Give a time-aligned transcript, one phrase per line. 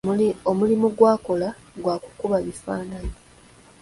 [0.49, 1.49] Omulimu gw'akola
[1.83, 3.15] gwa kukuba bifaananyi.